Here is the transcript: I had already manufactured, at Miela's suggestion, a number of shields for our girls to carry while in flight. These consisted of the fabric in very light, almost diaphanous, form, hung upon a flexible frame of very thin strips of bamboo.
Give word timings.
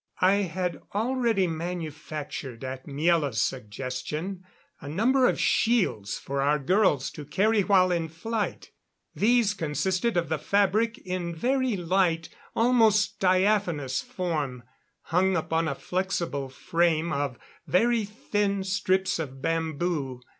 I 0.23 0.37
had 0.49 0.81
already 0.95 1.45
manufactured, 1.45 2.63
at 2.63 2.87
Miela's 2.87 3.39
suggestion, 3.39 4.43
a 4.79 4.89
number 4.89 5.27
of 5.27 5.39
shields 5.39 6.17
for 6.17 6.41
our 6.41 6.57
girls 6.57 7.11
to 7.11 7.23
carry 7.23 7.61
while 7.61 7.91
in 7.91 8.09
flight. 8.09 8.71
These 9.13 9.53
consisted 9.53 10.17
of 10.17 10.27
the 10.27 10.39
fabric 10.39 10.97
in 10.97 11.35
very 11.35 11.77
light, 11.77 12.29
almost 12.55 13.19
diaphanous, 13.19 14.01
form, 14.01 14.63
hung 15.03 15.37
upon 15.37 15.67
a 15.67 15.75
flexible 15.75 16.49
frame 16.49 17.13
of 17.13 17.37
very 17.67 18.03
thin 18.03 18.63
strips 18.63 19.19
of 19.19 19.39
bamboo. 19.39 20.19